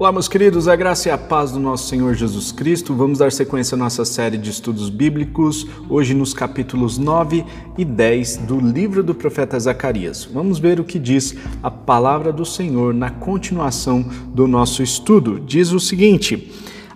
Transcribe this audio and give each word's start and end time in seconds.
Olá, 0.00 0.12
meus 0.12 0.28
queridos, 0.28 0.68
a 0.68 0.76
graça 0.76 1.08
e 1.08 1.10
a 1.10 1.18
paz 1.18 1.50
do 1.50 1.58
nosso 1.58 1.88
Senhor 1.88 2.14
Jesus 2.14 2.52
Cristo. 2.52 2.94
Vamos 2.94 3.18
dar 3.18 3.32
sequência 3.32 3.74
à 3.74 3.76
nossa 3.76 4.04
série 4.04 4.38
de 4.38 4.48
estudos 4.48 4.90
bíblicos, 4.90 5.66
hoje 5.90 6.14
nos 6.14 6.32
capítulos 6.32 6.98
9 6.98 7.44
e 7.76 7.84
10 7.84 8.36
do 8.46 8.60
livro 8.60 9.02
do 9.02 9.12
profeta 9.12 9.58
Zacarias. 9.58 10.24
Vamos 10.24 10.60
ver 10.60 10.78
o 10.78 10.84
que 10.84 11.00
diz 11.00 11.34
a 11.64 11.68
palavra 11.68 12.32
do 12.32 12.46
Senhor 12.46 12.94
na 12.94 13.10
continuação 13.10 14.08
do 14.28 14.46
nosso 14.46 14.84
estudo. 14.84 15.40
Diz 15.40 15.72
o 15.72 15.80
seguinte: 15.80 16.48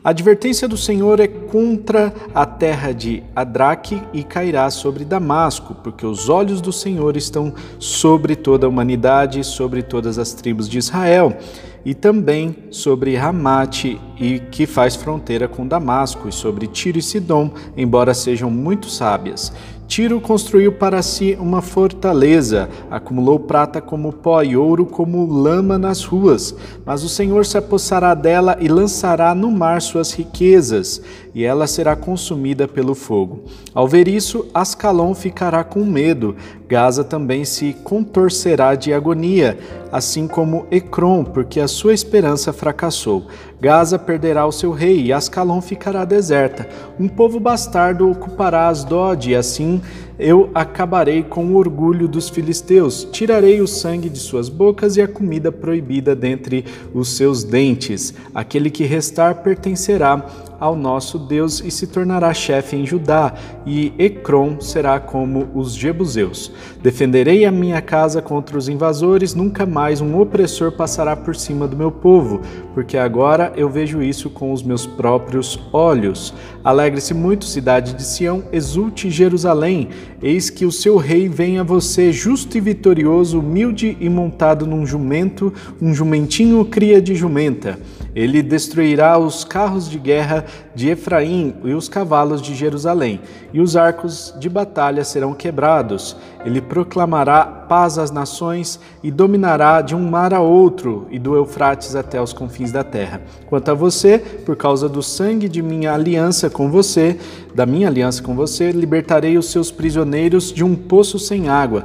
A 0.05 0.11
advertência 0.11 0.67
do 0.67 0.77
Senhor 0.77 1.21
é 1.21 1.29
contra 1.29 2.13
a 2.35 2.45
terra 2.45 2.91
de 2.93 3.23
Adraque 3.37 4.03
e 4.13 4.25
cairá 4.25 4.69
sobre 4.69 5.05
Damasco, 5.05 5.77
porque 5.77 6.05
os 6.05 6.29
olhos 6.29 6.61
do 6.61 6.73
Senhor 6.73 7.17
estão 7.17 7.55
sobre 7.79 8.35
toda 8.35 8.67
a 8.67 8.69
humanidade, 8.69 9.45
sobre 9.45 9.81
todas 9.81 10.19
as 10.19 10.33
tribos 10.33 10.69
de 10.69 10.79
Israel 10.79 11.37
e 11.85 11.95
também 11.95 12.57
sobre 12.71 13.15
Ramate 13.17 14.01
e 14.19 14.41
que 14.41 14.67
faz 14.67 14.97
fronteira 14.97 15.47
com 15.47 15.67
Damasco 15.67 16.29
e 16.29 16.33
sobre 16.33 16.67
Tiro 16.67 16.99
e 16.99 17.03
Sidom, 17.03 17.53
embora 17.77 18.13
sejam 18.13 18.51
muito 18.51 18.89
sábias. 18.89 19.53
Tiro 19.93 20.23
construiu 20.23 20.73
para 20.73 21.03
si 21.03 21.37
uma 21.39 21.61
fortaleza, 21.61 22.67
acumulou 22.91 23.39
prata 23.39 23.79
como 23.79 24.11
pó 24.11 24.43
e 24.43 24.57
ouro 24.57 24.87
como 24.87 25.27
lama 25.27 25.77
nas 25.77 26.03
ruas. 26.03 26.55
Mas 26.83 27.05
o 27.05 27.11
Senhor 27.11 27.45
se 27.45 27.59
apossará 27.59 28.15
dela 28.15 28.57
e 28.59 28.69
lançará 28.69 29.35
no 29.35 29.51
mar 29.51 29.83
suas 29.83 30.15
riquezas, 30.15 31.03
e 31.35 31.45
ela 31.45 31.67
será 31.67 31.97
consumida 31.97 32.69
pelo 32.69 32.95
fogo. 32.95 33.45
Ao 33.75 33.89
ver 33.89 34.07
isso, 34.07 34.47
Ascalon 34.53 35.15
ficará 35.15 35.65
com 35.65 35.85
medo, 35.85 36.37
Gaza 36.69 37.03
também 37.03 37.45
se 37.45 37.75
contorcerá 37.85 38.75
de 38.75 38.93
agonia, 38.93 39.59
assim 39.91 40.27
como 40.27 40.67
Ecrom, 40.71 41.25
porque 41.25 41.61
a 41.61 41.69
sua 41.69 41.95
esperança 41.95 42.53
fracassou. 42.53 43.27
Gaza 43.61 43.99
perderá 43.99 44.47
o 44.47 44.53
seu 44.53 44.73
rei 44.73 45.03
e 45.03 45.13
Ascalon 45.13 45.61
ficará 45.61 46.05
deserta. 46.05 46.69
Um 46.99 47.09
povo 47.09 47.39
bastardo 47.39 48.11
ocupará 48.11 48.69
Asdod 48.69 49.31
e 49.31 49.37
assim 49.37 49.81
eu 50.19 50.51
acabarei 50.55 51.23
com 51.23 51.47
o 51.47 51.57
orgulho 51.57 52.07
dos 52.07 52.29
filisteus, 52.29 53.07
tirarei 53.11 53.61
o 53.61 53.67
sangue 53.67 54.09
de 54.09 54.19
suas 54.19 54.49
bocas 54.49 54.97
e 54.97 55.03
a 55.03 55.09
comida 55.09 55.51
proibida 55.51 56.15
dentre 56.15 56.65
os 56.95 57.17
seus 57.17 57.43
dentes. 57.45 58.15
Aquele 58.35 58.71
que 58.71 58.85
restar 58.85 59.43
pertencerá 59.43 60.25
ao 60.63 60.77
nosso 60.77 61.19
Deus 61.19 61.61
e 61.65 61.73
se 61.73 61.89
tornará 61.89 62.33
chefe 62.33 62.77
em 62.77 62.87
Judá, 62.87 63.35
e 63.67 63.93
Ecrom 63.99 64.61
será 64.61 65.01
como 65.01 65.49
os 65.57 65.75
jebuseus. 65.75 66.53
Defenderei 66.81 67.45
a 67.45 67.51
minha 67.51 67.83
casa 67.83 68.23
contra 68.23 68.57
os 68.57 68.69
invasores, 68.69 69.35
nunca 69.35 69.67
mais 69.67 70.01
um 70.01 70.21
opressor 70.21 70.71
passará 70.71 71.17
por 71.17 71.35
cima 71.35 71.67
do 71.67 71.77
meu 71.77 71.91
povo, 71.91 72.43
porque 72.75 72.97
agora 72.97 73.53
eu 73.57 73.69
vejo 73.69 74.01
isso 74.01 74.31
com 74.31 74.53
os 74.53 74.63
meus 74.63 74.87
próprios 74.87 75.59
olhos. 75.73 76.33
Alegre-se 76.63 77.13
muito, 77.13 77.45
cidade 77.45 77.93
de 77.95 78.05
Sião, 78.05 78.45
exulte 78.53 79.11
Jerusalém, 79.11 79.89
eis 80.23 80.51
que 80.51 80.65
o 80.65 80.73
seu 80.73 80.97
rei 80.97 81.29
vem 81.29 81.59
a 81.59 81.63
você, 81.63 82.13
justo 82.13 82.57
e 82.57 82.61
vitorioso, 82.61 83.41
humilde 83.41 83.97
e 84.01 84.09
montado 84.09 84.67
num 84.67 84.87
jumento, 84.87 85.53
um 85.81 85.95
jumentinho 85.95 86.65
cria 86.65 87.01
de 87.01 87.15
jumenta. 87.15 87.79
Ele 88.15 88.43
destruirá 88.43 89.19
os 89.19 89.43
carros 89.43 89.89
de 89.89 89.99
guerra 89.99 90.45
de 90.75 90.91
Efraim 90.91 91.55
e 91.65 91.73
os 91.73 91.89
cavalos 91.89 92.43
de 92.43 92.55
Jerusalém, 92.55 93.21
e 93.55 93.61
os 93.61 93.75
arcos 93.75 94.35
de 94.39 94.51
batalha 94.51 95.03
serão 95.03 95.33
quebrados. 95.33 96.15
Ele 96.45 96.61
proclamará 96.61 97.45
paz 97.45 97.97
às 97.97 98.11
nações 98.11 98.79
e 99.03 99.11
dominará 99.11 99.81
de 99.81 99.95
um 99.95 100.11
mar 100.11 100.35
a 100.35 100.41
outro 100.41 101.07
e 101.11 101.19
do 101.19 101.35
Eufrates 101.35 101.97
até 101.97 102.21
os 102.21 102.33
confins 102.35 102.71
da 102.71 102.85
terra. 102.85 103.23
Quanto 103.47 103.71
a 103.71 103.75
você, 103.75 104.19
por 104.19 104.57
causa 104.57 104.89
do 104.89 105.03
sangue 105.03 105.49
de 105.49 105.63
minha 105.63 105.95
aliança 105.95 106.51
com 106.51 106.71
você, 106.71 107.19
da 107.55 107.67
minha 107.67 107.89
aliança 107.89 108.23
com 108.23 108.35
você, 108.35 108.71
libertarei 108.71 109.37
os 109.37 109.51
seus 109.51 109.71
prisioneiros 109.71 110.53
de 110.53 110.65
um 110.65 110.75
poço 110.75 111.19
sem 111.19 111.49
água. 111.49 111.85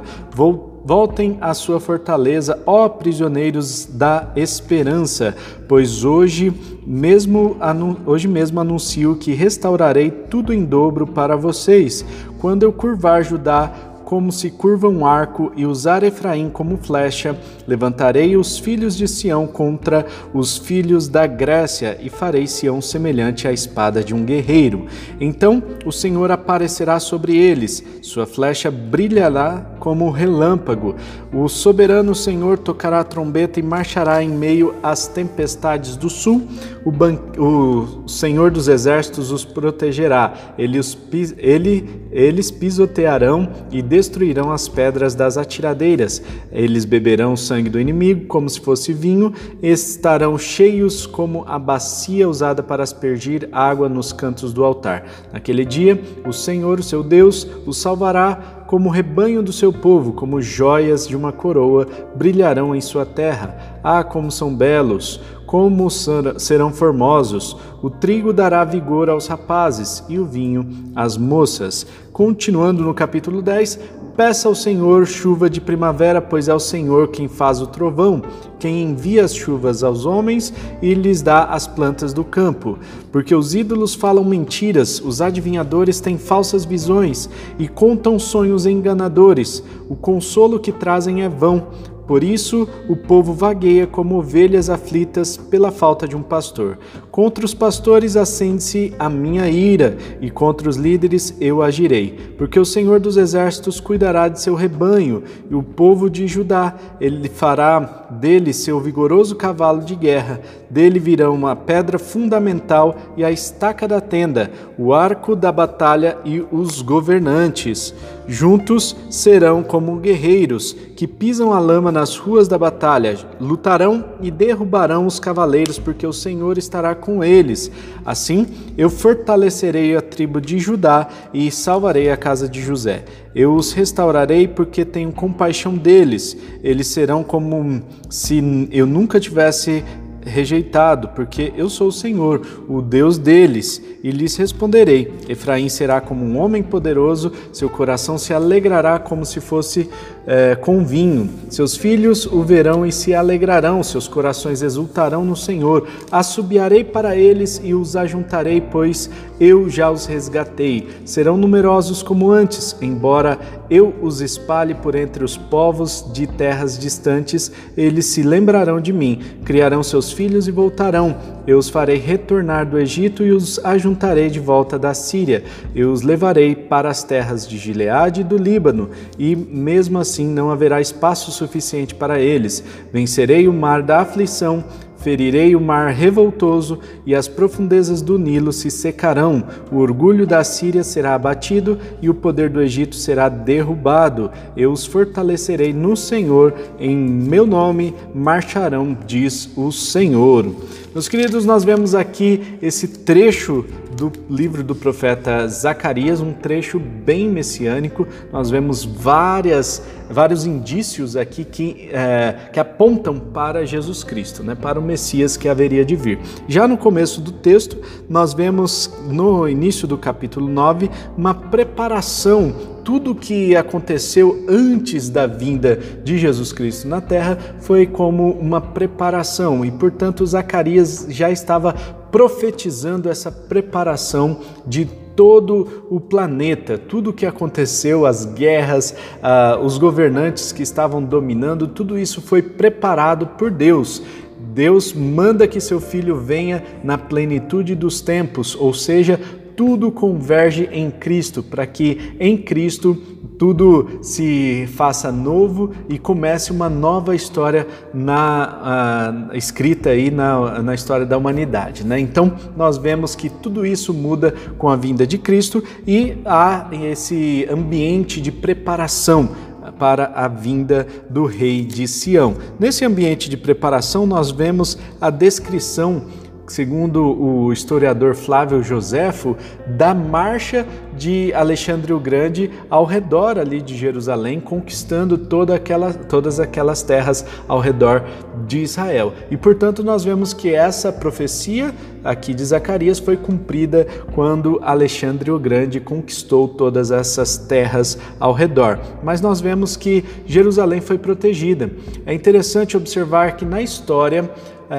Voltem 0.84 1.36
à 1.40 1.52
sua 1.52 1.78
fortaleza, 1.78 2.58
ó 2.64 2.88
prisioneiros 2.88 3.84
da 3.84 4.28
esperança, 4.34 5.36
pois 5.68 6.02
hoje 6.04 6.52
mesmo, 6.86 7.58
hoje 8.06 8.26
mesmo 8.26 8.58
anuncio 8.58 9.16
que 9.16 9.34
restaurarei 9.34 10.10
tudo 10.10 10.54
em 10.54 10.64
dobro 10.64 11.06
para 11.06 11.36
vocês. 11.36 12.04
Quando 12.38 12.62
eu 12.62 12.72
curvar 12.72 13.22
Judá 13.22 13.70
como 14.08 14.32
se 14.32 14.50
curva 14.50 14.88
um 14.88 15.04
arco 15.04 15.52
e 15.54 15.66
usar 15.66 16.02
Efraim 16.02 16.48
como 16.48 16.78
flecha, 16.78 17.38
levantarei 17.66 18.38
os 18.38 18.56
filhos 18.56 18.96
de 18.96 19.06
Sião 19.06 19.46
contra 19.46 20.06
os 20.32 20.56
filhos 20.56 21.08
da 21.08 21.26
Grécia 21.26 21.98
e 22.00 22.08
farei 22.08 22.46
Sião 22.46 22.80
semelhante 22.80 23.46
à 23.46 23.52
espada 23.52 24.02
de 24.02 24.14
um 24.14 24.24
guerreiro. 24.24 24.86
Então 25.20 25.62
o 25.84 25.92
Senhor 25.92 26.30
aparecerá 26.30 26.98
sobre 26.98 27.36
eles, 27.36 27.84
sua 28.00 28.24
flecha 28.24 28.70
brilhará 28.70 29.72
como 29.78 30.10
relâmpago. 30.10 30.96
O 31.30 31.46
soberano 31.46 32.14
Senhor 32.14 32.56
tocará 32.56 33.00
a 33.00 33.04
trombeta 33.04 33.60
e 33.60 33.62
marchará 33.62 34.22
em 34.22 34.30
meio 34.30 34.74
às 34.82 35.06
tempestades 35.06 35.96
do 35.96 36.08
sul. 36.08 36.48
O, 36.88 38.02
o 38.04 38.08
Senhor 38.08 38.50
dos 38.50 38.66
exércitos 38.66 39.30
os 39.30 39.44
protegerá. 39.44 40.54
Ele 40.56 40.78
os 40.78 40.96
ele, 41.38 41.88
eles 42.10 42.50
pisotearão 42.50 43.50
e 43.70 43.82
destruirão 43.82 44.50
as 44.50 44.68
pedras 44.68 45.14
das 45.14 45.36
atiradeiras. 45.36 46.22
Eles 46.50 46.84
beberão 46.84 47.34
o 47.34 47.36
sangue 47.36 47.68
do 47.68 47.80
inimigo 47.80 48.26
como 48.26 48.48
se 48.48 48.60
fosse 48.60 48.92
vinho, 48.92 49.32
estarão 49.62 50.38
cheios 50.38 51.06
como 51.06 51.44
a 51.46 51.58
bacia 51.58 52.28
usada 52.28 52.62
para 52.62 52.82
aspergir 52.82 53.48
água 53.52 53.88
nos 53.88 54.12
cantos 54.12 54.52
do 54.52 54.64
altar. 54.64 55.04
Naquele 55.32 55.64
dia, 55.64 56.00
o 56.26 56.32
Senhor, 56.32 56.78
o 56.78 56.82
seu 56.82 57.02
Deus, 57.02 57.46
os 57.66 57.78
salvará 57.78 58.57
como 58.68 58.90
rebanho 58.90 59.42
do 59.42 59.50
seu 59.50 59.72
povo, 59.72 60.12
como 60.12 60.42
joias 60.42 61.08
de 61.08 61.16
uma 61.16 61.32
coroa, 61.32 61.86
brilharão 62.14 62.76
em 62.76 62.82
sua 62.82 63.06
terra. 63.06 63.80
Ah, 63.82 64.04
como 64.04 64.30
são 64.30 64.54
belos! 64.54 65.22
Como 65.46 65.88
serão 65.88 66.70
formosos! 66.70 67.56
O 67.82 67.88
trigo 67.88 68.30
dará 68.30 68.62
vigor 68.66 69.08
aos 69.08 69.26
rapazes 69.26 70.04
e 70.06 70.18
o 70.18 70.26
vinho 70.26 70.68
às 70.94 71.16
moças. 71.16 71.86
Continuando 72.12 72.82
no 72.82 72.92
capítulo 72.92 73.40
10, 73.40 73.80
Peça 74.18 74.48
ao 74.48 74.54
Senhor 74.56 75.06
chuva 75.06 75.48
de 75.48 75.60
primavera, 75.60 76.20
pois 76.20 76.48
é 76.48 76.52
o 76.52 76.58
Senhor 76.58 77.06
quem 77.06 77.28
faz 77.28 77.60
o 77.60 77.68
trovão, 77.68 78.20
quem 78.58 78.82
envia 78.82 79.24
as 79.24 79.32
chuvas 79.32 79.84
aos 79.84 80.06
homens 80.06 80.52
e 80.82 80.92
lhes 80.92 81.22
dá 81.22 81.44
as 81.44 81.68
plantas 81.68 82.12
do 82.12 82.24
campo. 82.24 82.80
Porque 83.12 83.32
os 83.32 83.54
ídolos 83.54 83.94
falam 83.94 84.24
mentiras, 84.24 85.00
os 85.00 85.20
adivinhadores 85.20 86.00
têm 86.00 86.18
falsas 86.18 86.64
visões 86.64 87.30
e 87.60 87.68
contam 87.68 88.18
sonhos 88.18 88.66
enganadores. 88.66 89.62
O 89.88 89.94
consolo 89.94 90.58
que 90.58 90.72
trazem 90.72 91.22
é 91.22 91.28
vão. 91.28 91.68
Por 92.08 92.24
isso, 92.24 92.66
o 92.88 92.96
povo 92.96 93.34
vagueia 93.34 93.86
como 93.86 94.16
ovelhas 94.16 94.70
aflitas 94.70 95.36
pela 95.36 95.70
falta 95.70 96.08
de 96.08 96.16
um 96.16 96.22
pastor. 96.22 96.78
Contra 97.10 97.44
os 97.44 97.52
pastores 97.52 98.16
acende-se 98.16 98.94
a 98.98 99.10
minha 99.10 99.46
ira, 99.46 99.98
e 100.18 100.30
contra 100.30 100.70
os 100.70 100.76
líderes 100.76 101.36
eu 101.38 101.62
agirei. 101.62 102.34
Porque 102.38 102.58
o 102.58 102.64
Senhor 102.64 102.98
dos 102.98 103.18
exércitos 103.18 103.78
cuidará 103.78 104.28
de 104.28 104.40
seu 104.40 104.54
rebanho, 104.54 105.22
e 105.50 105.54
o 105.54 105.62
povo 105.62 106.08
de 106.08 106.26
Judá, 106.26 106.74
ele 106.98 107.28
fará 107.28 108.06
dele 108.10 108.54
seu 108.54 108.80
vigoroso 108.80 109.36
cavalo 109.36 109.82
de 109.82 109.94
guerra. 109.94 110.40
Dele 110.70 110.98
virão 110.98 111.34
uma 111.34 111.56
pedra 111.56 111.98
fundamental 111.98 112.96
e 113.16 113.24
a 113.24 113.30
estaca 113.30 113.88
da 113.88 114.00
tenda, 114.00 114.50
o 114.78 114.92
arco 114.92 115.34
da 115.34 115.50
batalha 115.50 116.18
e 116.24 116.44
os 116.52 116.82
governantes. 116.82 117.94
Juntos 118.26 118.94
serão 119.08 119.62
como 119.62 119.96
guerreiros 119.96 120.76
que 120.94 121.06
pisam 121.06 121.54
a 121.54 121.58
lama 121.58 121.90
nas 121.90 122.18
ruas 122.18 122.46
da 122.46 122.58
batalha, 122.58 123.16
lutarão 123.40 124.04
e 124.20 124.30
derrubarão 124.30 125.06
os 125.06 125.18
cavaleiros, 125.18 125.78
porque 125.78 126.06
o 126.06 126.12
Senhor 126.12 126.58
estará 126.58 126.94
com 126.94 127.24
eles. 127.24 127.70
Assim, 128.04 128.46
eu 128.76 128.90
fortalecerei 128.90 129.96
a 129.96 130.02
tribo 130.02 130.40
de 130.40 130.58
Judá 130.58 131.08
e 131.32 131.50
salvarei 131.50 132.10
a 132.10 132.16
casa 132.16 132.46
de 132.46 132.60
José. 132.60 133.04
Eu 133.34 133.54
os 133.54 133.72
restaurarei 133.72 134.46
porque 134.46 134.84
tenho 134.84 135.12
compaixão 135.12 135.74
deles. 135.74 136.36
Eles 136.62 136.88
serão 136.88 137.22
como 137.22 137.80
se 138.10 138.68
eu 138.70 138.84
nunca 138.84 139.18
tivesse 139.18 139.84
rejeitado, 140.28 141.08
porque 141.08 141.52
eu 141.56 141.68
sou 141.68 141.88
o 141.88 141.92
Senhor, 141.92 142.40
o 142.68 142.80
Deus 142.80 143.18
deles, 143.18 143.82
e 144.02 144.10
lhes 144.10 144.36
responderei. 144.36 145.12
Efraim 145.28 145.68
será 145.68 146.00
como 146.00 146.24
um 146.24 146.38
homem 146.38 146.62
poderoso, 146.62 147.32
seu 147.52 147.68
coração 147.68 148.16
se 148.16 148.32
alegrará 148.32 148.98
como 148.98 149.24
se 149.24 149.40
fosse 149.40 149.88
é, 150.26 150.54
com 150.54 150.84
vinho. 150.84 151.30
Seus 151.48 151.74
filhos 151.74 152.26
o 152.26 152.42
verão 152.42 152.84
e 152.84 152.92
se 152.92 153.14
alegrarão, 153.14 153.82
seus 153.82 154.06
corações 154.06 154.62
exultarão 154.62 155.24
no 155.24 155.34
Senhor. 155.34 155.88
Assobiarei 156.12 156.84
para 156.84 157.16
eles 157.16 157.60
e 157.64 157.74
os 157.74 157.96
ajuntarei, 157.96 158.60
pois 158.60 159.10
eu 159.40 159.68
já 159.70 159.90
os 159.90 160.04
resgatei. 160.04 160.88
Serão 161.04 161.36
numerosos 161.36 162.02
como 162.02 162.30
antes, 162.30 162.76
embora 162.82 163.38
eu 163.70 163.94
os 164.00 164.20
espalhe 164.20 164.74
por 164.74 164.94
entre 164.94 165.22
os 165.22 165.36
povos 165.36 166.04
de 166.12 166.26
terras 166.26 166.78
distantes, 166.78 167.52
eles 167.76 168.06
se 168.06 168.22
lembrarão 168.22 168.80
de 168.80 168.92
mim, 168.92 169.20
criarão 169.44 169.82
seus 169.82 170.10
filhos 170.10 170.48
e 170.48 170.50
voltarão. 170.50 171.16
Eu 171.46 171.58
os 171.58 171.68
farei 171.68 171.96
retornar 171.96 172.68
do 172.68 172.78
Egito 172.78 173.22
e 173.24 173.30
os 173.30 173.58
ajuntarei 173.64 174.30
de 174.30 174.40
volta 174.40 174.78
da 174.78 174.94
Síria. 174.94 175.44
Eu 175.74 175.92
os 175.92 176.02
levarei 176.02 176.54
para 176.54 176.88
as 176.88 177.02
terras 177.02 177.46
de 177.46 177.58
Gileade 177.58 178.22
e 178.22 178.24
do 178.24 178.36
Líbano, 178.36 178.90
e 179.18 179.36
mesmo 179.36 179.98
assim 179.98 180.26
não 180.26 180.50
haverá 180.50 180.80
espaço 180.80 181.30
suficiente 181.30 181.94
para 181.94 182.20
eles. 182.20 182.62
Vencerei 182.92 183.48
o 183.48 183.52
mar 183.52 183.82
da 183.82 184.00
aflição 184.00 184.64
Ferirei 184.98 185.54
o 185.54 185.60
mar 185.60 185.92
revoltoso 185.92 186.80
e 187.06 187.14
as 187.14 187.28
profundezas 187.28 188.02
do 188.02 188.18
Nilo 188.18 188.52
se 188.52 188.70
secarão. 188.70 189.44
O 189.70 189.76
orgulho 189.76 190.26
da 190.26 190.42
Síria 190.42 190.82
será 190.82 191.14
abatido 191.14 191.78
e 192.02 192.10
o 192.10 192.14
poder 192.14 192.50
do 192.50 192.60
Egito 192.60 192.96
será 192.96 193.28
derrubado. 193.28 194.30
Eu 194.56 194.72
os 194.72 194.84
fortalecerei 194.84 195.72
no 195.72 195.96
Senhor, 195.96 196.52
em 196.80 196.96
meu 196.96 197.46
nome 197.46 197.94
marcharão, 198.14 198.96
diz 199.06 199.48
o 199.56 199.70
Senhor. 199.70 200.46
Meus 200.92 201.08
queridos, 201.08 201.44
nós 201.44 201.62
vemos 201.62 201.94
aqui 201.94 202.58
esse 202.60 202.88
trecho 202.88 203.64
do 203.98 204.12
livro 204.30 204.62
do 204.62 204.76
profeta 204.76 205.48
Zacarias, 205.48 206.20
um 206.20 206.32
trecho 206.32 206.78
bem 206.78 207.28
messiânico. 207.28 208.06
Nós 208.32 208.48
vemos 208.48 208.84
várias, 208.84 209.82
vários 210.08 210.46
indícios 210.46 211.16
aqui 211.16 211.44
que, 211.44 211.90
é, 211.92 212.48
que 212.52 212.60
apontam 212.60 213.18
para 213.18 213.66
Jesus 213.66 214.04
Cristo, 214.04 214.44
né, 214.44 214.54
para 214.54 214.78
o 214.78 214.82
Messias 214.82 215.36
que 215.36 215.48
haveria 215.48 215.84
de 215.84 215.96
vir. 215.96 216.20
Já 216.46 216.68
no 216.68 216.78
começo 216.78 217.20
do 217.20 217.32
texto, 217.32 217.76
nós 218.08 218.32
vemos 218.32 218.88
no 219.08 219.48
início 219.48 219.88
do 219.88 219.98
capítulo 219.98 220.48
9 220.48 220.88
uma 221.16 221.34
preparação 221.34 222.54
tudo 222.88 223.14
que 223.14 223.54
aconteceu 223.54 224.46
antes 224.48 225.10
da 225.10 225.26
vinda 225.26 225.76
de 225.76 226.16
Jesus 226.16 226.54
Cristo 226.54 226.88
na 226.88 227.02
terra 227.02 227.36
foi 227.60 227.86
como 227.86 228.30
uma 228.30 228.62
preparação 228.62 229.62
e, 229.62 229.70
portanto, 229.70 230.24
Zacarias 230.24 231.06
já 231.10 231.30
estava 231.30 231.74
profetizando 232.10 233.08
essa 233.08 233.30
preparação 233.30 234.40
de 234.66 234.84
todo 235.18 235.84
o 235.90 235.98
planeta, 235.98 236.78
tudo 236.78 237.10
o 237.10 237.12
que 237.12 237.26
aconteceu, 237.26 238.06
as 238.06 238.24
guerras, 238.24 238.94
uh, 239.16 239.64
os 239.64 239.76
governantes 239.76 240.52
que 240.52 240.62
estavam 240.62 241.02
dominando, 241.02 241.66
tudo 241.66 241.98
isso 241.98 242.20
foi 242.20 242.40
preparado 242.40 243.26
por 243.26 243.50
Deus. 243.50 244.00
Deus 244.38 244.92
manda 244.92 245.48
que 245.48 245.60
seu 245.60 245.80
filho 245.80 246.16
venha 246.16 246.62
na 246.84 246.96
plenitude 246.96 247.74
dos 247.74 248.00
tempos, 248.00 248.54
ou 248.54 248.72
seja, 248.72 249.20
tudo 249.58 249.90
converge 249.90 250.68
em 250.70 250.88
Cristo, 250.88 251.42
para 251.42 251.66
que 251.66 252.14
em 252.20 252.38
Cristo 252.38 252.94
tudo 253.36 253.98
se 254.00 254.68
faça 254.76 255.10
novo 255.10 255.72
e 255.88 255.98
comece 255.98 256.52
uma 256.52 256.68
nova 256.68 257.12
história 257.12 257.66
na, 257.92 259.26
uh, 259.32 259.36
escrita 259.36 259.90
aí 259.90 260.12
na, 260.12 260.62
na 260.62 260.76
história 260.76 261.04
da 261.04 261.18
humanidade. 261.18 261.84
Né? 261.84 261.98
Então, 261.98 262.36
nós 262.56 262.78
vemos 262.78 263.16
que 263.16 263.28
tudo 263.28 263.66
isso 263.66 263.92
muda 263.92 264.32
com 264.56 264.68
a 264.68 264.76
vinda 264.76 265.04
de 265.04 265.18
Cristo 265.18 265.60
e 265.84 266.18
há 266.24 266.68
esse 266.70 267.44
ambiente 267.50 268.20
de 268.20 268.30
preparação 268.30 269.30
para 269.76 270.12
a 270.14 270.28
vinda 270.28 270.86
do 271.10 271.26
rei 271.26 271.64
de 271.64 271.86
Sião. 271.86 272.36
Nesse 272.58 272.84
ambiente 272.84 273.28
de 273.28 273.36
preparação, 273.36 274.06
nós 274.06 274.30
vemos 274.30 274.78
a 275.00 275.10
descrição 275.10 276.04
segundo 276.48 277.04
o 277.04 277.52
historiador 277.52 278.14
Flávio 278.14 278.62
Joséfo, 278.62 279.36
da 279.66 279.94
marcha 279.94 280.66
de 280.96 281.32
Alexandre 281.32 281.92
o 281.92 282.00
Grande 282.00 282.50
ao 282.68 282.84
redor 282.84 283.38
ali 283.38 283.60
de 283.62 283.76
Jerusalém, 283.76 284.40
conquistando 284.40 285.16
toda 285.16 285.54
aquela, 285.54 285.92
todas 285.92 286.40
aquelas 286.40 286.82
terras 286.82 287.24
ao 287.46 287.60
redor 287.60 288.04
de 288.46 288.58
Israel. 288.58 289.12
E 289.30 289.36
portanto 289.36 289.84
nós 289.84 290.02
vemos 290.04 290.32
que 290.32 290.52
essa 290.52 290.92
profecia 290.92 291.72
aqui 292.02 292.32
de 292.32 292.44
Zacarias 292.44 292.98
foi 292.98 293.16
cumprida 293.16 293.86
quando 294.14 294.58
Alexandre 294.62 295.30
o 295.30 295.38
Grande 295.38 295.78
conquistou 295.78 296.48
todas 296.48 296.90
essas 296.90 297.36
terras 297.36 297.98
ao 298.18 298.32
redor. 298.32 298.80
Mas 299.02 299.20
nós 299.20 299.40
vemos 299.40 299.76
que 299.76 300.04
Jerusalém 300.26 300.80
foi 300.80 300.98
protegida. 300.98 301.70
É 302.06 302.14
interessante 302.14 302.76
observar 302.76 303.36
que 303.36 303.44
na 303.44 303.60
história 303.60 304.30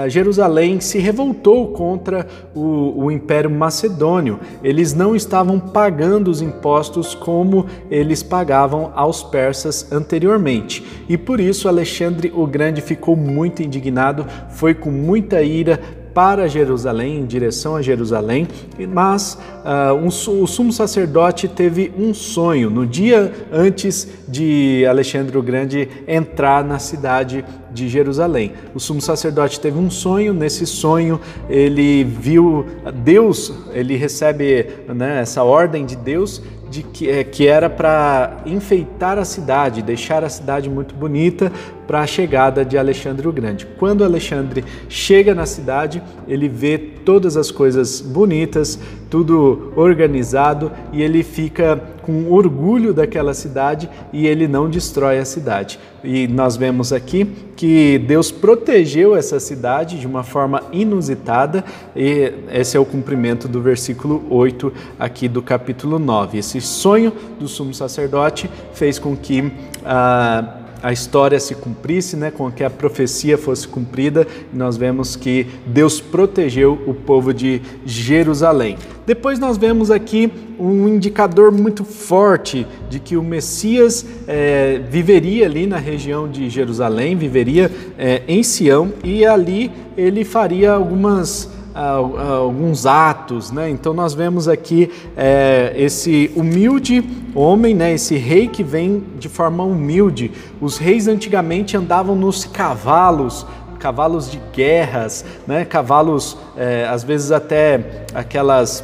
Jerusalém 0.08 0.80
se 0.80 1.00
revoltou 1.00 1.70
contra 1.70 2.28
o, 2.54 3.06
o, 3.06 3.12
Império 3.12 3.50
Macedônio. 3.50 4.40
Eles 4.64 4.94
não 4.94 5.16
estavam 5.16 5.60
pagando 5.60 6.30
os 6.30 6.42
impostos 6.42 7.16
como 7.16 7.66
eles 7.90 8.22
pagavam 8.22 8.92
aos 8.96 9.24
persas 9.24 9.92
anteriormente. 9.92 10.86
E 11.08 11.18
por 11.18 11.40
isso 11.40 11.68
Alexandre 11.68 12.32
o 12.36 12.46
Grande 12.46 12.82
ficou 12.82 13.16
muito 13.16 13.64
indignado, 13.64 14.26
foi 14.52 14.74
com 14.74 14.92
muita 14.92 15.42
ira 15.42 15.80
para 16.20 16.50
Jerusalém, 16.50 17.20
em 17.20 17.26
direção 17.26 17.78
a 17.78 17.82
Jerusalém, 17.82 18.46
mas 18.90 19.40
uh, 19.64 19.96
um, 19.96 20.08
o 20.08 20.48
sumo 20.48 20.74
sacerdote 20.74 21.48
teve 21.48 21.94
um 21.98 22.14
sonho 22.14 22.70
no 22.70 22.86
dia 22.86 23.32
antes 23.50 24.06
de 24.28 24.86
Alexandre 24.86 25.38
o 25.38 25.42
Grande 25.42 25.88
entrar 26.06 26.62
na 26.62 26.78
cidade 26.78 27.46
de 27.72 27.88
Jerusalém. 27.88 28.52
O 28.76 28.82
sumo 28.82 29.00
sacerdote 29.00 29.62
teve 29.62 29.80
um 29.80 29.90
sonho, 29.90 30.34
nesse 30.34 30.66
sonho 30.66 31.22
ele 31.50 32.04
viu 32.04 32.66
Deus, 32.96 33.54
ele 33.72 33.96
recebe 33.96 34.68
né, 34.94 35.22
essa 35.22 35.42
ordem 35.46 35.86
de 35.86 35.96
Deus 35.96 36.42
de 36.70 36.84
que, 36.84 37.10
é, 37.10 37.24
que 37.24 37.48
era 37.48 37.70
para 37.70 38.42
enfeitar 38.46 39.18
a 39.18 39.24
cidade, 39.24 39.82
deixar 39.82 40.24
a 40.24 40.30
cidade 40.30 40.70
muito 40.70 40.94
bonita 40.94 41.50
para 41.90 42.02
a 42.02 42.06
chegada 42.06 42.64
de 42.64 42.78
Alexandre 42.78 43.28
o 43.28 43.32
Grande. 43.32 43.66
Quando 43.80 44.04
Alexandre 44.04 44.64
chega 44.88 45.34
na 45.34 45.48
cidade, 45.48 46.04
ele 46.28 46.48
vê 46.48 46.78
todas 46.78 47.36
as 47.36 47.50
coisas 47.50 48.00
bonitas, 48.00 48.78
tudo 49.10 49.74
organizado 49.76 50.72
e 50.94 51.02
ele 51.02 51.24
fica 51.24 51.82
com 52.04 52.32
orgulho 52.32 52.94
daquela 52.94 53.34
cidade 53.34 53.90
e 54.14 54.28
ele 54.28 54.48
não 54.48 54.70
destrói 54.70 55.18
a 55.18 55.26
cidade. 55.26 55.80
E 56.04 56.28
nós 56.28 56.56
vemos 56.56 56.94
aqui 56.94 57.26
que 57.56 57.98
Deus 57.98 58.30
protegeu 58.30 59.16
essa 59.16 59.40
cidade 59.40 60.00
de 60.00 60.06
uma 60.06 60.22
forma 60.22 60.62
inusitada, 60.72 61.66
e 61.96 62.32
esse 62.52 62.78
é 62.78 62.80
o 62.80 62.86
cumprimento 62.86 63.48
do 63.48 63.64
versículo 63.64 64.24
8 64.30 64.72
aqui 65.00 65.28
do 65.28 65.42
capítulo 65.42 65.98
9. 65.98 66.38
Esse 66.38 66.62
sonho 66.62 67.12
do 67.40 67.48
sumo 67.48 67.74
sacerdote 67.74 68.48
fez 68.74 69.00
com 69.00 69.18
que. 69.18 69.52
Ah, 69.84 70.59
a 70.82 70.92
história 70.92 71.40
se 71.40 71.56
cumprisse, 71.56 72.16
né, 72.16 72.32
com 72.32 72.52
que 72.52 72.64
a 72.64 72.70
profecia 72.70 73.38
fosse 73.38 73.68
cumprida, 73.68 74.28
nós 74.54 74.78
vemos 74.78 75.16
que 75.16 75.46
Deus 75.66 76.00
protegeu 76.00 76.80
o 76.88 76.94
povo 76.94 77.34
de 77.34 77.62
Jerusalém. 77.86 78.78
Depois 79.06 79.40
nós 79.40 79.58
vemos 79.58 79.92
aqui 79.92 80.32
um 80.60 80.88
indicador 80.88 81.52
muito 81.52 81.84
forte 81.84 82.68
de 82.90 83.00
que 83.00 83.18
o 83.18 83.24
Messias 83.24 84.06
é, 84.28 84.82
viveria 84.90 85.46
ali 85.46 85.66
na 85.66 85.78
região 85.78 86.30
de 86.30 86.50
Jerusalém, 86.50 87.16
viveria 87.16 87.72
é, 87.98 88.22
em 88.28 88.44
Sião, 88.44 88.94
e 89.04 89.26
ali 89.26 89.72
ele 89.98 90.24
faria 90.24 90.72
algumas 90.72 91.50
alguns 91.74 92.86
atos, 92.86 93.52
né? 93.52 93.70
Então 93.70 93.94
nós 93.94 94.14
vemos 94.14 94.48
aqui 94.48 94.92
é, 95.16 95.74
esse 95.76 96.32
humilde 96.36 97.04
homem, 97.36 97.74
né? 97.74 97.94
Esse 97.94 98.16
rei 98.18 98.48
que 98.48 98.64
vem 98.64 99.04
de 99.18 99.30
forma 99.30 99.64
humilde. 99.64 100.32
Os 100.60 100.78
reis 100.78 101.08
antigamente 101.08 101.78
andavam 101.78 102.16
nos 102.16 102.46
cavalos, 102.46 103.46
cavalos 103.80 104.30
de 104.30 104.40
guerras, 104.54 105.24
né? 105.48 105.66
Cavalos, 105.66 106.38
é, 106.58 106.88
às 106.88 107.04
vezes 107.04 107.32
até 107.32 108.06
aquelas 108.14 108.84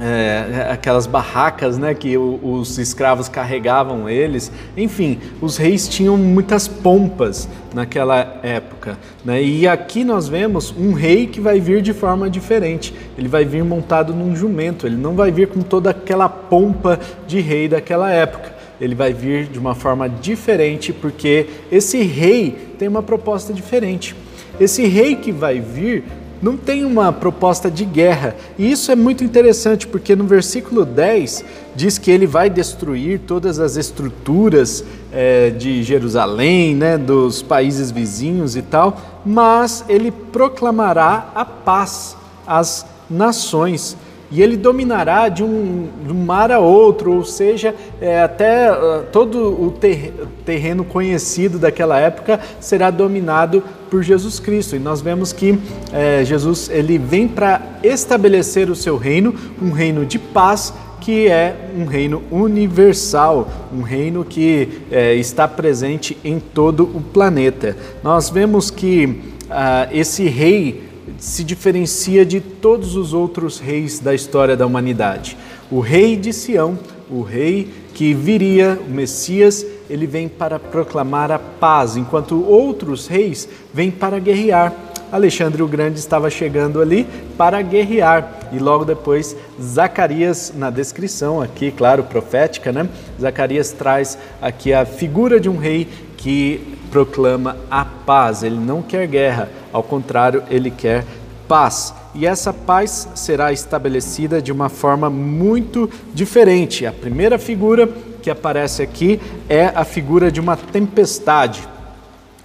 é, 0.00 0.68
aquelas 0.70 1.06
barracas 1.06 1.76
né, 1.76 1.94
que 1.94 2.16
o, 2.16 2.38
os 2.42 2.78
escravos 2.78 3.28
carregavam 3.28 4.08
eles. 4.08 4.50
Enfim, 4.76 5.18
os 5.40 5.56
reis 5.56 5.88
tinham 5.88 6.16
muitas 6.16 6.68
pompas 6.68 7.48
naquela 7.74 8.38
época. 8.42 8.96
Né? 9.24 9.42
E 9.42 9.66
aqui 9.66 10.04
nós 10.04 10.28
vemos 10.28 10.74
um 10.76 10.92
rei 10.92 11.26
que 11.26 11.40
vai 11.40 11.60
vir 11.60 11.82
de 11.82 11.92
forma 11.92 12.30
diferente. 12.30 12.94
Ele 13.16 13.28
vai 13.28 13.44
vir 13.44 13.64
montado 13.64 14.14
num 14.14 14.34
jumento, 14.34 14.86
ele 14.86 14.96
não 14.96 15.14
vai 15.14 15.30
vir 15.30 15.48
com 15.48 15.60
toda 15.60 15.90
aquela 15.90 16.28
pompa 16.28 16.98
de 17.26 17.40
rei 17.40 17.68
daquela 17.68 18.10
época. 18.10 18.56
Ele 18.80 18.94
vai 18.94 19.12
vir 19.12 19.46
de 19.46 19.58
uma 19.58 19.74
forma 19.74 20.08
diferente 20.08 20.92
porque 20.92 21.46
esse 21.70 22.00
rei 22.02 22.56
tem 22.78 22.86
uma 22.86 23.02
proposta 23.02 23.52
diferente. 23.52 24.14
Esse 24.60 24.86
rei 24.86 25.16
que 25.16 25.32
vai 25.32 25.60
vir 25.60 26.04
não 26.42 26.56
tem 26.56 26.84
uma 26.84 27.12
proposta 27.12 27.70
de 27.70 27.84
guerra. 27.84 28.36
E 28.58 28.70
isso 28.70 28.90
é 28.90 28.96
muito 28.96 29.24
interessante 29.24 29.86
porque 29.86 30.14
no 30.14 30.24
versículo 30.24 30.84
10 30.84 31.44
diz 31.74 31.98
que 31.98 32.10
ele 32.10 32.26
vai 32.26 32.48
destruir 32.48 33.20
todas 33.20 33.58
as 33.58 33.76
estruturas 33.76 34.84
é, 35.12 35.50
de 35.50 35.82
Jerusalém, 35.82 36.74
né, 36.74 36.98
dos 36.98 37.42
países 37.42 37.90
vizinhos 37.90 38.56
e 38.56 38.62
tal, 38.62 39.20
mas 39.24 39.84
ele 39.88 40.10
proclamará 40.10 41.30
a 41.34 41.44
paz 41.44 42.16
às 42.46 42.86
nações 43.08 43.96
e 44.30 44.42
ele 44.42 44.56
dominará 44.56 45.28
de 45.28 45.42
um, 45.42 45.88
de 46.04 46.12
um 46.12 46.24
mar 46.24 46.52
a 46.52 46.58
outro, 46.58 47.12
ou 47.14 47.24
seja, 47.24 47.74
é, 48.00 48.22
até 48.22 48.70
uh, 48.70 49.04
todo 49.10 49.38
o 49.38 49.70
ter, 49.70 50.12
terreno 50.44 50.84
conhecido 50.84 51.58
daquela 51.58 51.98
época 51.98 52.38
será 52.60 52.90
dominado 52.90 53.62
por 53.90 54.02
Jesus 54.02 54.38
Cristo. 54.38 54.76
E 54.76 54.78
nós 54.78 55.00
vemos 55.00 55.32
que 55.32 55.58
é, 55.92 56.24
Jesus 56.24 56.68
ele 56.68 56.98
vem 56.98 57.26
para 57.26 57.60
estabelecer 57.82 58.68
o 58.68 58.76
seu 58.76 58.96
reino, 58.96 59.34
um 59.60 59.70
reino 59.70 60.04
de 60.04 60.18
paz, 60.18 60.74
que 61.00 61.26
é 61.26 61.70
um 61.74 61.86
reino 61.86 62.22
universal, 62.30 63.48
um 63.72 63.80
reino 63.80 64.24
que 64.24 64.82
é, 64.90 65.14
está 65.14 65.48
presente 65.48 66.18
em 66.22 66.38
todo 66.38 66.82
o 66.82 67.00
planeta. 67.00 67.76
Nós 68.02 68.28
vemos 68.28 68.70
que 68.70 69.06
uh, 69.06 69.88
esse 69.90 70.28
rei 70.28 70.87
se 71.18 71.44
diferencia 71.44 72.24
de 72.24 72.40
todos 72.40 72.96
os 72.96 73.12
outros 73.12 73.58
reis 73.58 73.98
da 73.98 74.14
história 74.14 74.56
da 74.56 74.66
humanidade. 74.66 75.36
O 75.70 75.80
rei 75.80 76.16
de 76.16 76.32
Sião, 76.32 76.78
o 77.10 77.22
rei 77.22 77.68
que 77.94 78.14
viria, 78.14 78.78
o 78.86 78.90
Messias, 78.90 79.64
ele 79.88 80.06
vem 80.06 80.28
para 80.28 80.58
proclamar 80.58 81.32
a 81.32 81.38
paz, 81.38 81.96
enquanto 81.96 82.44
outros 82.44 83.06
reis 83.06 83.48
vêm 83.72 83.90
para 83.90 84.18
guerrear. 84.18 84.72
Alexandre 85.10 85.62
o 85.62 85.68
Grande 85.68 85.98
estava 85.98 86.28
chegando 86.28 86.82
ali 86.82 87.06
para 87.36 87.62
guerrear 87.62 88.50
e 88.52 88.58
logo 88.58 88.84
depois 88.84 89.34
Zacarias, 89.60 90.52
na 90.54 90.70
descrição 90.70 91.40
aqui, 91.40 91.70
claro, 91.70 92.04
profética, 92.04 92.70
né? 92.72 92.88
Zacarias 93.20 93.72
traz 93.72 94.18
aqui 94.40 94.72
a 94.72 94.84
figura 94.84 95.40
de 95.40 95.48
um 95.48 95.56
rei 95.56 95.88
que 96.16 96.76
proclama 96.90 97.56
a 97.70 97.84
paz, 97.84 98.42
ele 98.42 98.58
não 98.58 98.82
quer 98.82 99.06
guerra, 99.06 99.48
ao 99.72 99.82
contrário, 99.82 100.42
ele 100.50 100.70
quer 100.70 101.04
paz. 101.48 101.94
E 102.14 102.26
essa 102.26 102.52
paz 102.52 103.08
será 103.14 103.52
estabelecida 103.52 104.40
de 104.42 104.52
uma 104.52 104.68
forma 104.68 105.08
muito 105.08 105.90
diferente. 106.12 106.86
A 106.86 106.92
primeira 106.92 107.38
figura 107.38 107.88
que 108.22 108.30
aparece 108.30 108.82
aqui 108.82 109.20
é 109.48 109.66
a 109.66 109.84
figura 109.84 110.30
de 110.30 110.40
uma 110.40 110.56
tempestade. 110.56 111.66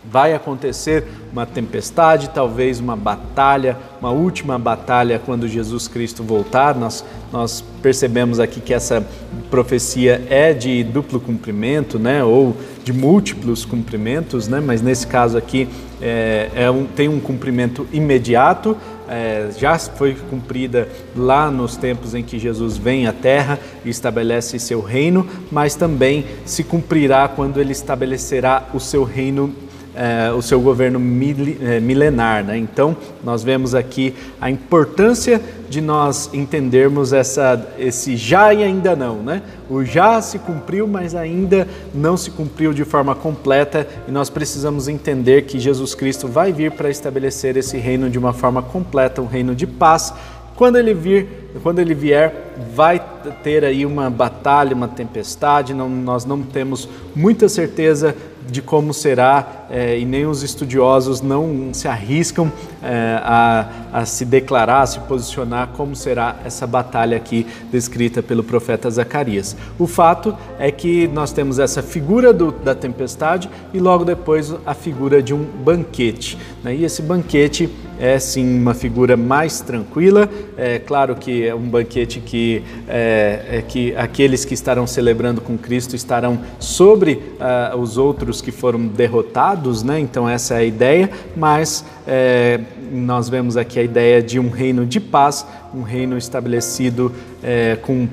Vai 0.05 0.33
acontecer 0.33 1.05
uma 1.31 1.45
tempestade, 1.45 2.29
talvez 2.29 2.79
uma 2.79 2.95
batalha, 2.95 3.77
uma 4.01 4.11
última 4.11 4.59
batalha 4.59 5.19
quando 5.25 5.47
Jesus 5.47 5.87
Cristo 5.87 6.23
voltar. 6.23 6.75
Nós, 6.75 7.05
nós 7.31 7.63
percebemos 7.81 8.39
aqui 8.39 8.59
que 8.59 8.73
essa 8.73 9.05
profecia 9.49 10.21
é 10.29 10.53
de 10.53 10.83
duplo 10.83 11.21
cumprimento, 11.21 11.97
né? 11.97 12.23
ou 12.23 12.55
de 12.83 12.91
múltiplos 12.91 13.65
cumprimentos, 13.65 14.47
né? 14.47 14.59
mas 14.59 14.81
nesse 14.81 15.07
caso 15.07 15.37
aqui 15.37 15.69
é, 16.01 16.49
é 16.53 16.71
um, 16.71 16.85
tem 16.85 17.07
um 17.07 17.19
cumprimento 17.19 17.87
imediato, 17.93 18.75
é, 19.07 19.49
já 19.57 19.77
foi 19.77 20.15
cumprida 20.15 20.87
lá 21.15 21.49
nos 21.49 21.77
tempos 21.77 22.13
em 22.13 22.23
que 22.23 22.39
Jesus 22.39 22.77
vem 22.77 23.07
à 23.07 23.13
Terra 23.13 23.59
e 23.85 23.89
estabelece 23.89 24.59
seu 24.59 24.81
reino, 24.81 25.27
mas 25.51 25.75
também 25.75 26.25
se 26.45 26.63
cumprirá 26.63 27.27
quando 27.27 27.59
ele 27.59 27.71
estabelecerá 27.71 28.67
o 28.73 28.79
seu 28.79 29.03
reino 29.03 29.53
é, 29.95 30.31
o 30.31 30.41
seu 30.41 30.59
governo 30.59 30.99
é, 31.61 31.79
milenar. 31.79 32.43
Né? 32.43 32.57
Então, 32.57 32.95
nós 33.23 33.43
vemos 33.43 33.75
aqui 33.75 34.13
a 34.39 34.49
importância 34.49 35.41
de 35.69 35.81
nós 35.81 36.29
entendermos 36.33 37.13
essa, 37.13 37.67
esse 37.77 38.15
já 38.15 38.53
e 38.53 38.63
ainda 38.63 38.95
não. 38.95 39.17
Né? 39.17 39.41
O 39.69 39.83
já 39.83 40.21
se 40.21 40.39
cumpriu, 40.39 40.87
mas 40.87 41.15
ainda 41.15 41.67
não 41.93 42.17
se 42.17 42.31
cumpriu 42.31 42.73
de 42.73 42.83
forma 42.83 43.15
completa 43.15 43.87
e 44.07 44.11
nós 44.11 44.29
precisamos 44.29 44.87
entender 44.87 45.43
que 45.43 45.59
Jesus 45.59 45.95
Cristo 45.95 46.27
vai 46.27 46.51
vir 46.51 46.71
para 46.71 46.89
estabelecer 46.89 47.57
esse 47.57 47.77
reino 47.77 48.09
de 48.09 48.17
uma 48.17 48.33
forma 48.33 48.61
completa, 48.61 49.21
um 49.21 49.27
reino 49.27 49.55
de 49.55 49.67
paz. 49.67 50.13
Quando 50.55 50.77
ele 50.77 50.93
vir, 50.93 51.27
quando 51.63 51.79
ele 51.79 51.95
vier, 51.95 52.53
vai 52.75 53.03
ter 53.41 53.65
aí 53.65 53.85
uma 53.85 54.09
batalha, 54.09 54.75
uma 54.75 54.87
tempestade. 54.87 55.73
Não, 55.73 55.89
nós 55.89 56.25
não 56.25 56.41
temos 56.43 56.87
muita 57.15 57.49
certeza 57.49 58.15
de 58.49 58.61
como 58.61 58.93
será 58.93 59.65
é, 59.69 59.97
e 59.97 60.05
nem 60.05 60.25
os 60.25 60.43
estudiosos 60.43 61.21
não 61.21 61.73
se 61.73 61.87
arriscam 61.87 62.51
é, 62.81 63.19
a, 63.23 63.69
a, 63.91 64.05
se 64.05 64.25
declarar, 64.25 64.81
a 64.81 64.85
se 64.85 64.99
posicionar 65.01 65.69
como 65.69 65.95
será 65.95 66.35
essa 66.45 66.67
batalha 66.67 67.17
aqui 67.17 67.47
descrita 67.71 68.21
pelo 68.21 68.43
profeta 68.43 68.89
Zacarias. 68.89 69.55
O 69.79 69.87
fato 69.87 70.37
é 70.59 70.71
que 70.71 71.07
nós 71.07 71.31
temos 71.31 71.59
essa 71.59 71.81
figura 71.81 72.33
do, 72.33 72.51
da 72.51 72.75
tempestade 72.75 73.49
e 73.73 73.79
logo 73.79 74.03
depois 74.05 74.53
a 74.65 74.73
figura 74.73 75.21
de 75.21 75.33
um 75.33 75.43
banquete. 75.43 76.37
Né? 76.63 76.75
E 76.75 76.85
esse 76.85 77.01
banquete 77.01 77.69
é 78.03 78.19
sim 78.19 78.59
uma 78.59 78.73
figura 78.73 79.15
mais 79.15 79.61
tranquila. 79.61 80.29
É 80.57 80.77
claro 80.77 81.15
que 81.15 81.47
é 81.47 81.55
um 81.55 81.69
banquete 81.69 82.19
que, 82.19 82.61
é, 82.85 83.45
é 83.49 83.61
que 83.65 83.95
aqueles 83.95 84.43
que 84.43 84.53
estarão 84.53 84.85
celebrando 84.85 85.39
com 85.39 85.57
Cristo 85.57 85.95
estarão 85.95 86.41
sobre 86.59 87.13
uh, 87.13 87.77
os 87.77 87.97
outros 87.97 88.41
que 88.41 88.51
foram 88.51 88.87
derrotados, 88.87 89.83
né? 89.83 90.01
Então 90.01 90.27
essa 90.27 90.55
é 90.55 90.57
a 90.57 90.63
ideia, 90.65 91.09
mas 91.33 91.85
é, 92.05 92.59
nós 92.91 93.29
vemos 93.29 93.55
aqui 93.55 93.79
a 93.79 93.83
ideia 93.83 94.21
de 94.21 94.37
um 94.37 94.49
reino 94.49 94.85
de 94.85 94.99
paz, 94.99 95.47
um 95.73 95.81
reino 95.81 96.17
estabelecido 96.17 97.11
é, 97.41 97.75
com, 97.77 98.07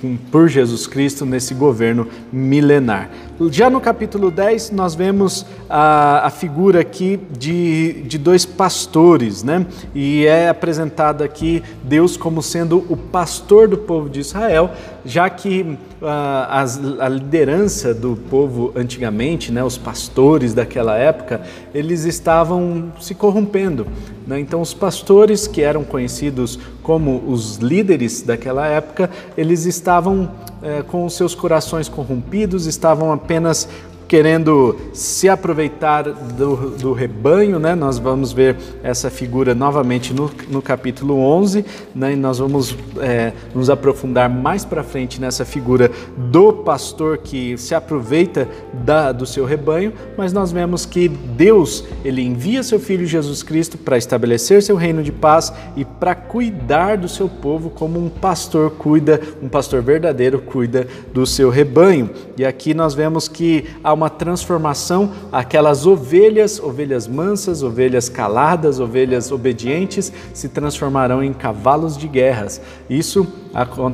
com, 0.00 0.16
por 0.30 0.48
Jesus 0.48 0.86
Cristo 0.86 1.24
nesse 1.24 1.54
governo 1.54 2.06
milenar. 2.32 3.10
Já 3.50 3.68
no 3.68 3.80
capítulo 3.80 4.30
10, 4.30 4.70
nós 4.70 4.94
vemos 4.94 5.44
a, 5.68 6.26
a 6.26 6.30
figura 6.30 6.80
aqui 6.80 7.18
de, 7.36 8.02
de 8.02 8.16
dois 8.16 8.44
pastores, 8.46 9.42
né? 9.42 9.66
E 9.92 10.24
é 10.24 10.48
apresentado 10.48 11.24
aqui 11.24 11.62
Deus 11.82 12.16
como 12.16 12.42
sendo 12.42 12.84
o 12.88 12.96
pastor 12.96 13.66
do 13.66 13.76
povo 13.76 14.08
de 14.08 14.20
Israel, 14.20 14.70
já 15.04 15.28
que 15.28 15.76
a, 16.00 16.62
a, 16.62 17.06
a 17.06 17.08
liderança 17.08 17.92
do 17.92 18.16
povo 18.30 18.72
antigamente, 18.76 19.50
né, 19.50 19.64
os 19.64 19.76
pastores 19.76 20.54
daquela 20.54 20.96
época, 20.96 21.42
eles 21.74 22.04
estavam 22.04 22.92
se 23.00 23.14
corrompendo. 23.14 23.86
Né? 24.26 24.40
Então, 24.40 24.60
os 24.60 24.72
pastores 24.72 25.46
que 25.46 25.60
eram 25.60 25.84
conhecidos 25.84 26.58
como 26.84 27.24
os 27.26 27.56
líderes 27.56 28.20
daquela 28.20 28.66
época, 28.66 29.10
eles 29.36 29.64
estavam 29.64 30.30
é, 30.62 30.82
com 30.82 31.08
seus 31.08 31.34
corações 31.34 31.88
corrompidos, 31.88 32.66
estavam 32.66 33.10
apenas 33.10 33.66
querendo 34.06 34.76
se 34.92 35.28
aproveitar 35.28 36.02
do, 36.02 36.70
do, 36.70 36.92
rebanho, 36.92 37.58
né? 37.58 37.74
Nós 37.74 37.98
vamos 37.98 38.32
ver 38.32 38.56
essa 38.82 39.10
figura 39.10 39.54
novamente 39.54 40.12
no, 40.12 40.30
no 40.48 40.60
capítulo 40.60 41.18
11, 41.18 41.64
né? 41.94 42.12
E 42.12 42.16
nós 42.16 42.38
vamos 42.38 42.76
é, 43.00 43.32
nos 43.54 43.70
aprofundar 43.70 44.28
mais 44.28 44.64
para 44.64 44.82
frente 44.82 45.20
nessa 45.20 45.44
figura 45.44 45.90
do 46.16 46.52
pastor 46.52 47.18
que 47.18 47.56
se 47.56 47.74
aproveita 47.74 48.48
da, 48.72 49.12
do 49.12 49.26
seu 49.26 49.44
rebanho, 49.44 49.92
mas 50.16 50.32
nós 50.32 50.52
vemos 50.52 50.84
que 50.86 51.08
Deus, 51.08 51.84
ele 52.04 52.22
envia 52.22 52.62
seu 52.62 52.78
filho 52.78 53.06
Jesus 53.06 53.42
Cristo 53.42 53.78
para 53.78 53.96
estabelecer 53.96 54.62
seu 54.62 54.76
reino 54.76 55.02
de 55.02 55.12
paz 55.12 55.52
e 55.76 55.84
para 55.84 56.14
cuidar 56.14 56.98
do 56.98 57.08
seu 57.08 57.28
povo 57.28 57.70
como 57.70 57.98
um 57.98 58.08
pastor 58.08 58.70
cuida, 58.72 59.20
um 59.42 59.48
pastor 59.48 59.82
verdadeiro 59.82 60.40
cuida 60.40 60.86
do 61.12 61.26
seu 61.26 61.50
rebanho. 61.50 62.10
E 62.36 62.44
aqui 62.44 62.74
nós 62.74 62.94
vemos 62.94 63.28
que 63.28 63.64
uma 63.94 64.10
transformação, 64.10 65.10
aquelas 65.32 65.86
ovelhas, 65.86 66.60
ovelhas 66.60 67.06
mansas, 67.06 67.62
ovelhas 67.62 68.08
caladas, 68.08 68.80
ovelhas 68.80 69.30
obedientes, 69.32 70.12
se 70.32 70.48
transformarão 70.48 71.22
em 71.22 71.32
cavalos 71.32 71.96
de 71.96 72.08
guerras. 72.08 72.60
Isso 72.90 73.26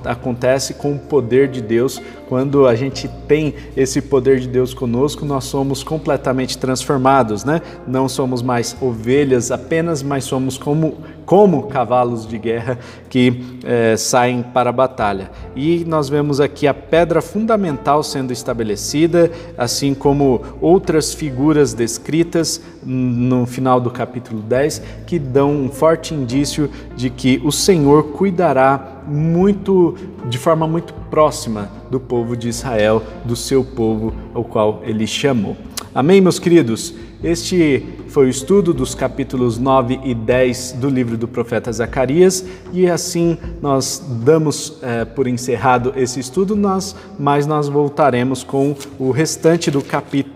acontece 0.07 0.75
com 0.75 0.93
o 0.93 0.99
poder 0.99 1.49
de 1.49 1.61
Deus. 1.61 2.01
Quando 2.29 2.67
a 2.67 2.75
gente 2.75 3.09
tem 3.29 3.55
esse 3.77 4.01
poder 4.01 4.41
de 4.41 4.49
Deus 4.49 4.73
conosco, 4.73 5.27
nós 5.27 5.45
somos 5.45 5.83
completamente 5.83 6.57
transformados, 6.57 7.45
né? 7.45 7.61
Não 7.87 8.09
somos 8.09 8.41
mais 8.41 8.75
ovelhas 8.81 9.51
apenas, 9.51 10.03
mas 10.03 10.25
somos 10.25 10.57
como, 10.57 10.99
como 11.27 11.65
cavalos 11.65 12.27
de 12.27 12.39
guerra 12.39 12.79
que 13.11 13.59
é, 13.65 13.97
saem 13.97 14.43
para 14.43 14.71
a 14.71 14.73
batalha. 14.73 15.31
E 15.55 15.85
nós 15.85 16.09
vemos 16.09 16.41
aqui 16.41 16.67
a 16.67 16.73
pedra 16.73 17.21
fundamental 17.21 18.03
sendo 18.03 18.33
estabelecida, 18.33 19.31
assim 19.59 19.90
como 19.95 20.43
outras 20.61 21.13
figuras 21.15 21.75
descritas 21.75 22.61
no 22.85 23.47
final 23.47 23.81
do 23.81 23.91
capítulo 23.91 24.41
10, 24.41 24.83
que 25.07 25.19
dão 25.19 25.51
um 25.51 25.69
forte 25.69 26.15
indício 26.15 26.71
de 26.97 27.11
que 27.11 27.41
o 27.45 27.53
Senhor 27.53 28.05
cuidará 28.13 29.03
muito 29.07 29.97
de 30.29 30.39
forma 30.39 30.67
muito 30.67 30.95
próxima 31.11 31.71
do 31.91 31.99
povo 31.99 32.37
de 32.37 32.49
Israel, 32.49 33.03
do 33.25 33.35
seu 33.35 33.65
povo 33.65 34.13
ao 34.33 34.45
qual 34.45 34.83
ele 34.85 35.07
chamou. 35.07 35.57
Amém, 35.95 36.21
meus 36.21 36.39
queridos. 36.39 36.95
Este 37.23 37.87
foi 38.09 38.27
o 38.27 38.29
estudo 38.31 38.73
dos 38.73 38.95
capítulos 38.95 39.59
9 39.59 40.01
e 40.05 40.15
10 40.15 40.73
do 40.81 40.89
livro 40.89 41.19
do 41.19 41.29
profeta 41.29 41.71
Zacarias, 41.71 42.43
e 42.73 42.89
assim 42.89 43.37
nós 43.61 44.03
damos 44.25 44.79
é, 44.81 45.05
por 45.05 45.27
encerrado 45.27 45.93
esse 45.97 46.19
estudo, 46.19 46.57
nós, 46.57 46.97
mas 47.19 47.47
nós 47.47 47.69
voltaremos 47.69 48.43
com 48.43 48.75
o 48.99 49.11
restante 49.11 49.71
do 49.71 49.85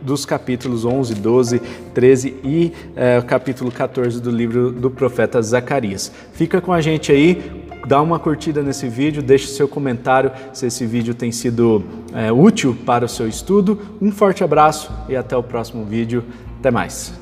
dos 0.02 0.26
capítulos 0.26 0.84
11, 0.84 1.14
12, 1.14 1.62
13 1.94 2.36
e 2.44 2.72
é, 2.94 3.18
o 3.18 3.22
capítulo 3.22 3.72
14 3.72 4.20
do 4.20 4.30
livro 4.30 4.70
do 4.70 4.90
profeta 4.90 5.40
Zacarias. 5.40 6.12
Fica 6.34 6.60
com 6.60 6.72
a 6.72 6.82
gente 6.82 7.10
aí, 7.10 7.64
dá 7.86 8.02
uma 8.02 8.18
curtida 8.18 8.62
nesse 8.62 8.88
vídeo, 8.88 9.22
deixe 9.22 9.46
seu 9.46 9.66
comentário 9.66 10.30
se 10.52 10.66
esse 10.66 10.84
vídeo 10.84 11.14
tem 11.14 11.32
sido 11.32 11.82
é, 12.12 12.30
útil 12.30 12.76
para 12.84 13.06
o 13.06 13.08
seu 13.08 13.26
estudo. 13.26 13.78
Um 14.02 14.12
forte 14.12 14.44
abraço 14.44 14.92
e 15.08 15.16
até 15.16 15.34
o 15.34 15.42
próximo 15.42 15.82
vídeo. 15.84 16.22
Até 16.64 16.70
mais. 16.70 17.12